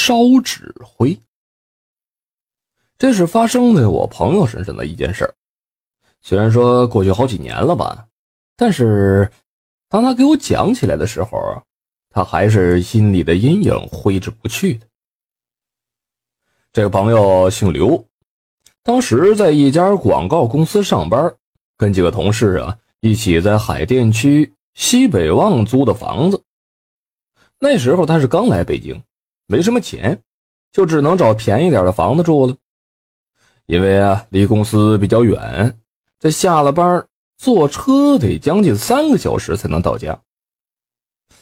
[0.00, 1.20] 烧纸灰。
[2.96, 5.34] 这是发生在我朋友身上的一件事儿。
[6.22, 8.06] 虽然说过去好几年了吧，
[8.56, 9.30] 但是
[9.90, 11.62] 当他给我讲起来的时候，
[12.08, 14.86] 他还是心里的阴影挥之不去的。
[16.72, 18.02] 这个朋友姓刘，
[18.82, 21.36] 当时在一家广告公司上班，
[21.76, 26.42] 跟几个同事啊一起在海淀区西北旺租的房子。
[27.58, 29.02] 那时候他是刚来北京，
[29.50, 30.22] 没什么钱，
[30.70, 32.56] 就只能找便宜点的房子住了。
[33.66, 35.76] 因为啊离公司比较远。
[36.20, 37.04] 这下了班
[37.36, 40.22] 坐车得将近三个小时才能到家。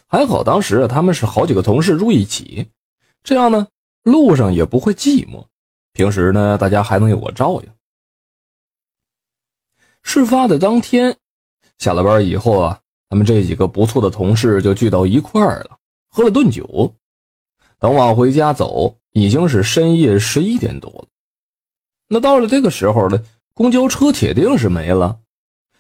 [0.07, 2.71] 还好当时他们是好几个同事住一起，
[3.23, 3.69] 这样呢
[4.05, 5.45] 路上也不会寂寞。
[5.93, 7.69] 平时呢大家还能有个照应。
[10.03, 11.15] 事发的当天，
[11.77, 12.81] 下了班以后啊，
[13.11, 15.77] 他们这几个不错的同事就聚到一块儿了，
[16.09, 16.95] 喝了顿酒。
[17.79, 21.07] 等往回家走，已经是深夜十一点多了。
[22.09, 23.23] 那到了这个时候呢？
[23.55, 25.19] 公交车铁定是没了，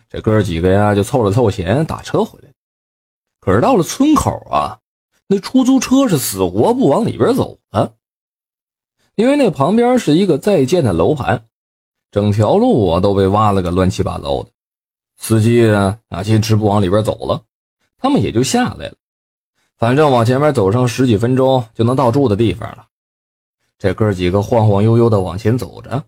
[0.09, 2.49] 这哥几个呀就凑了凑钱打车回来。
[3.39, 4.81] 可是到了村口啊，
[5.29, 7.95] 那出租车是死活不往里边走了，
[9.15, 11.47] 因为那旁边是一个在建的楼盘，
[12.11, 14.51] 整条路啊都被挖了个乱七八糟的。
[15.17, 17.45] 司机啊啊坚持不往里边走了，
[17.97, 18.95] 他们也就下来了。
[19.79, 22.87] 反正往前面走上十几分钟就能到住的地方了。
[23.79, 26.05] 这哥几个晃晃悠悠的往前走着。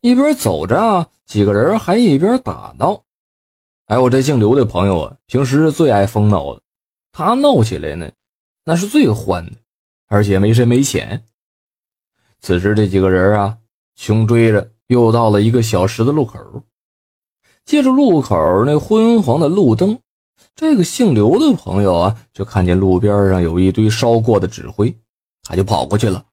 [0.00, 3.02] 一边走着啊，几个人还一边打闹。
[3.86, 6.62] 哎，我这姓刘的朋友啊，平时是最爱疯闹的。
[7.10, 8.10] 他闹起来呢，
[8.64, 9.52] 那是最欢的，
[10.06, 11.24] 而且没深没浅。
[12.40, 13.58] 此时这几个人啊，
[13.96, 16.38] 穷追着又到了一个小十字路口。
[17.64, 19.98] 借着路口那昏黄的路灯，
[20.54, 24.96] 这个姓刘的朋友啊，就看见路边上有一堆烧过的纸灰，
[25.42, 26.24] 他就跑过去了，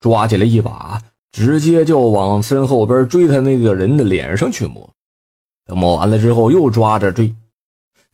[0.00, 1.00] 抓起来一把。
[1.32, 4.90] 直接就往身后边追他那个人的脸上去抹，
[5.64, 7.32] 等抹完了之后又抓着追，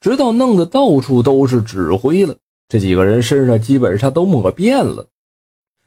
[0.02, 2.36] 直到弄得到处都是纸灰了。
[2.68, 5.06] 这几个人身上基本上都抹遍了。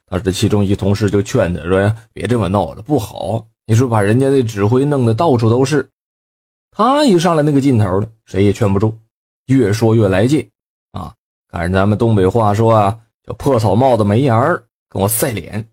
[0.06, 3.46] 但是其中一同事就劝他说：“呀，别这么闹了，不好。
[3.66, 5.88] 你说把人家那纸灰弄得到处都是。”
[6.76, 8.98] 他一上来那个劲头了，谁也劝不住，
[9.50, 10.48] 越说越来劲
[10.92, 11.14] 啊！
[11.48, 15.68] 赶上咱们东北话说啊，叫破草帽子没沿儿，跟我赛脸。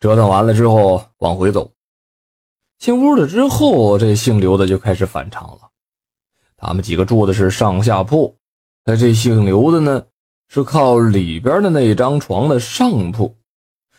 [0.00, 1.70] 折腾完了之后，往回走。
[2.78, 5.70] 进屋了之后，这姓刘的就开始反常了。
[6.56, 8.36] 他们几个住的是上下铺，
[8.84, 10.06] 那这姓刘的呢，
[10.48, 13.36] 是靠里边的那张床的上铺。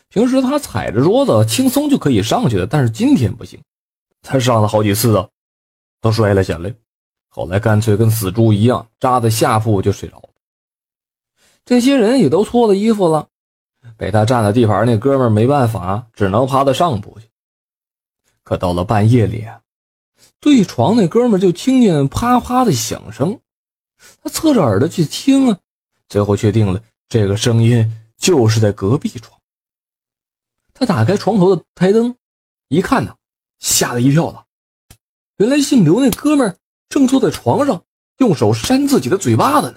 [0.08, 3.60] 平时他踩着桌子轻松就可以上去的，但是今天不行，
[4.22, 5.28] 他上了好几次啊，
[6.00, 6.74] 都摔了下来。
[7.36, 10.30] 后来干脆跟死猪一样，扎在下铺就睡着了。
[11.66, 13.28] 这些人也都脱了衣服了。
[13.98, 17.28] 被他占了地盘，那哥们没办法，只能爬到上铺去。
[18.42, 19.60] 可到了半夜里啊，
[20.40, 23.38] 对床那哥们就听见啪啪的响声，
[24.22, 25.58] 他侧着耳朵去听啊，
[26.08, 29.38] 最后确定了这个声音就是在隔壁床。
[30.72, 32.16] 他打开床头的台灯，
[32.68, 33.14] 一看呢，
[33.58, 34.46] 吓了一跳了，
[35.36, 36.56] 原来姓刘那哥们
[36.88, 37.84] 正坐在床上，
[38.18, 39.76] 用手扇自己的嘴巴子呢。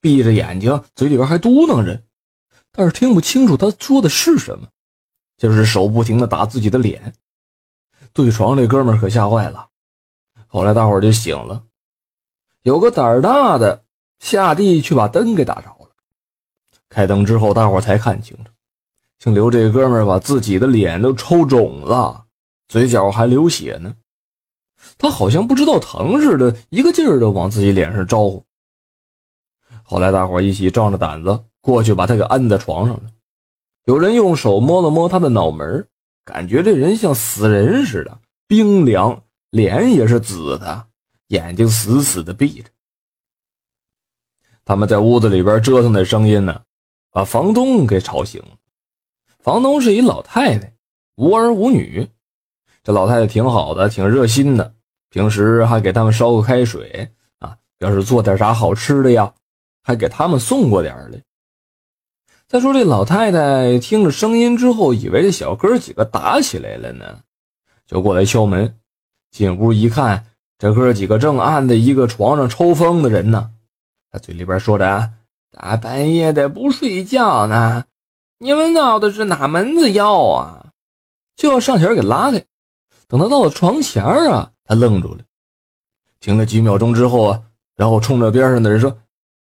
[0.00, 2.02] 闭着眼睛，嘴里边还嘟囔着，
[2.72, 4.68] 但是听不清楚他说的是什么，
[5.36, 7.14] 就是手不停的打自己的脸。
[8.12, 9.68] 对床那哥们可吓坏了。
[10.46, 11.64] 后来大伙就醒了，
[12.62, 13.84] 有个胆儿大的
[14.18, 15.90] 下地去把灯给打着了。
[16.88, 18.50] 开灯之后，大伙才看清楚，
[19.18, 22.26] 姓刘这哥们把自己的脸都抽肿了，
[22.68, 23.96] 嘴角还流血呢。
[24.98, 28.44] 他好像不知道疼似的，一个劲儿的往自己脸上招呼。
[29.82, 33.10] 后来，大伙一起壮着胆子过去，把他给按在床上了。
[33.84, 35.86] 有人用手摸了摸他的脑门，
[36.24, 40.86] 感觉这人像死人似的，冰凉，脸也是紫的，
[41.28, 42.70] 眼睛死死的闭着。
[44.64, 46.62] 他们在屋子里边折腾的声音呢，
[47.10, 48.56] 把房东给吵醒了。
[49.40, 50.72] 房东是一老太太，
[51.16, 52.08] 无儿无女。
[52.84, 54.74] 这老太太挺好的，挺热心的，
[55.12, 59.32] 平时还给他们烧个开水啊，要是做点啥好吃的呀。
[59.84, 61.20] 还给他们送过点来。
[62.46, 67.18] 再说这老太太听了声音之后，以为这小哥几个打起来了呢，
[67.84, 68.78] 就过来敲门。
[69.32, 70.24] 进屋一看，
[70.56, 73.50] 这哥几个正按在一个床上抽风的人呢。
[74.12, 75.10] 他嘴里边说着
[75.50, 77.84] ：“大半夜的不睡觉呢，
[78.38, 80.66] 你们闹的是哪门子妖啊？”
[81.34, 82.44] 就要上前给拉开。
[83.08, 85.20] 等他到了床前啊，他愣住了，
[86.20, 87.42] 停了几秒钟之后啊，
[87.76, 88.98] 然后冲着边上的人说。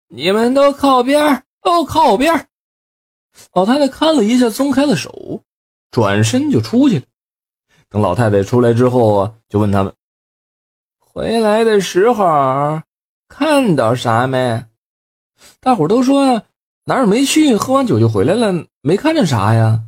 [0.07, 2.47] 你们都靠边，都靠边。
[3.53, 5.41] 老太太看了一下，松开了手，
[5.89, 7.05] 转身就出去了。
[7.87, 9.93] 等老太太出来之后啊，就问他们
[10.99, 12.81] ：“回来的时候
[13.29, 14.65] 看到啥没？”
[15.61, 16.43] 大伙都说
[16.83, 19.81] 哪儿没去，喝完酒就回来了，没看见啥呀。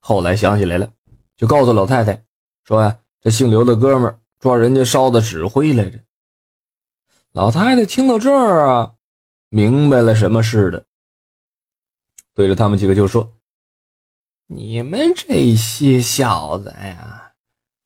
[0.00, 0.90] 后来想起来了，
[1.38, 2.22] 就告诉老太太
[2.64, 5.98] 说呀：“这姓刘的哥们儿抓人家烧的纸灰来着。”
[7.32, 8.94] 老太太听到这儿啊，
[9.48, 10.84] 明白了什么似的，
[12.34, 13.34] 对着他们几个就说
[14.48, 17.32] ：“你们这些小子呀，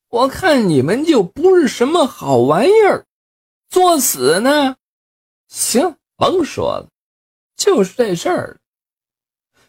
[0.09, 3.05] 我看你们就不是什么好玩意儿，
[3.69, 4.77] 作死呢。
[5.49, 6.89] 行，甭说了，
[7.57, 8.61] 就是这事儿。”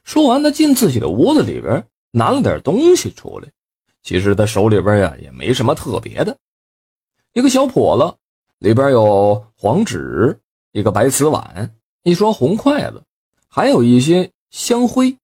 [0.06, 3.50] 说完，他进自己的屋子里边，拿了点东西出来。
[4.02, 6.38] 其实他手里边呀，也没什么特别的，
[7.34, 8.18] 一个小笸箩。
[8.60, 10.40] 里边有黄纸，
[10.72, 13.04] 一个白瓷碗，一双红筷子，
[13.50, 15.18] 还有一些香灰。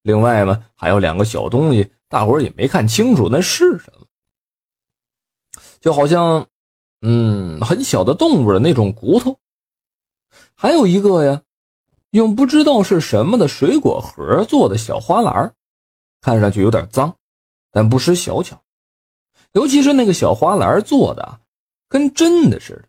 [0.00, 4.06] 另外嘛，还有两个小东西，大伙也没看清楚那是什么，
[5.78, 6.46] 就好像，
[7.02, 9.38] 嗯，很小的动物的那种骨头。
[10.54, 11.42] 还有一个呀，
[12.12, 15.54] 用不知道是什么的水果盒做的小花篮，
[16.22, 17.14] 看上去有点脏，
[17.70, 18.63] 但不失小巧。
[19.54, 21.40] 尤其是那个小花篮做的。
[21.86, 22.82] 跟真的似的。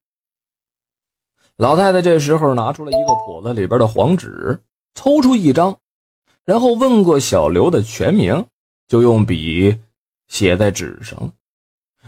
[1.57, 4.59] 老太太这时候拿出了一个笸子里边的黄纸，
[4.95, 5.77] 抽出一张，
[6.43, 8.43] 然后问过小刘的全名，
[8.87, 9.77] 就用笔
[10.27, 11.31] 写在纸上，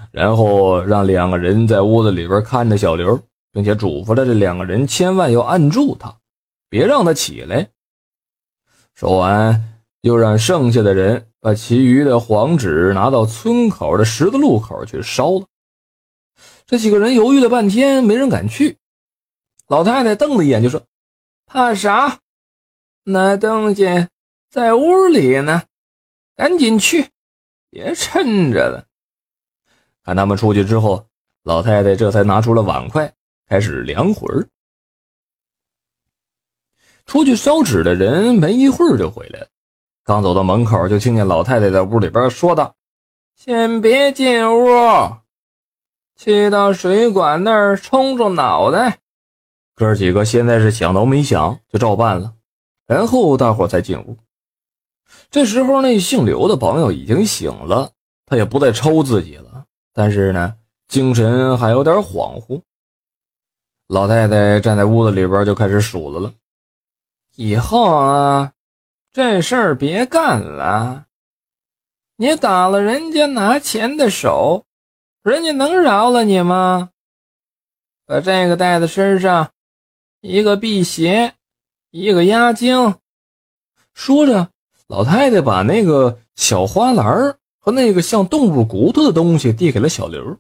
[0.10, 3.20] 然后让两个人在屋子里边看着小刘，
[3.52, 6.18] 并且嘱咐了这两个人千万要按住他，
[6.68, 7.70] 别让他起来。
[8.96, 15.46] 说完，又让剩下的人把其余的黄纸拿到村口的十字路口去烧了。
[16.66, 18.78] 这几个人犹豫了半天，没人敢去。
[19.68, 20.84] 老太太瞪了一眼，就说
[21.46, 22.20] ：“怕啥？
[23.04, 24.08] 那东西
[24.50, 25.64] 在屋里呢，
[26.36, 27.10] 赶紧去，
[27.70, 28.86] 别趁着了。”
[30.04, 31.08] 看他们出去之后，
[31.44, 33.14] 老太太这才拿出了碗筷，
[33.48, 34.48] 开始量魂儿。
[37.06, 39.48] 出去烧纸的人没一会儿就回来了，
[40.08, 42.74] 刚走到门口，就听见老太太在屋里边说道
[43.36, 45.18] ：“先别进屋。”
[46.16, 49.00] 去到水管那儿冲冲脑袋，
[49.76, 52.36] 哥几个现在是想都没想就照办了，
[52.86, 54.18] 然后大伙才进屋。
[55.30, 57.92] 这时候那姓刘的朋友已经醒了，
[58.26, 60.56] 他也不再抽自己了，但是呢，
[60.88, 62.62] 精神还有点恍惚。
[63.90, 66.32] 老太太站在屋子里边就开始数落了
[67.36, 68.54] ：“以后啊，
[69.18, 71.08] 这事儿别干了，
[72.18, 74.68] 你打了人家拿钱的手。”
[75.26, 76.92] 人家能饶了你吗？
[78.06, 79.54] 把这个带在身上，
[80.22, 81.34] 一个辟邪，
[81.90, 82.94] 一个压惊。
[83.96, 84.52] 说着，
[84.86, 90.38] 老太太把那个小花篮和那个像动物骨头的东西递给了小刘。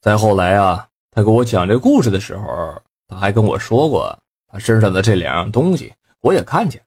[0.00, 4.18] 再后来啊，他给我讲这故事的时候，他还跟我说过，
[4.48, 6.82] 他身上的这两样东西我也看见，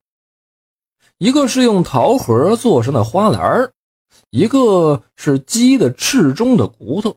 [1.19, 3.71] 一个是用桃核做成的花篮
[4.31, 7.15] 一个是鸡的翅中的骨头，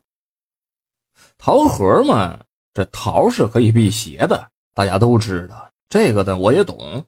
[1.37, 2.39] 桃核嘛，
[2.73, 7.05] 这桃是可以辟邪的，大家都知道这个的，我也懂。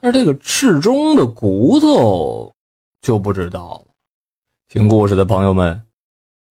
[0.00, 2.54] 但是这个翅中的骨头
[3.00, 3.94] 就不知道了。
[4.68, 5.86] 听故事的朋友们，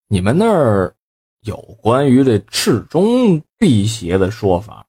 [0.07, 0.95] 你们那儿
[1.41, 4.85] 有关于这翅中辟邪的说法？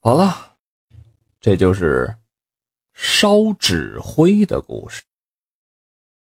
[0.00, 0.51] 好了，
[1.42, 2.14] 这就是
[2.94, 5.02] 烧纸灰的故事。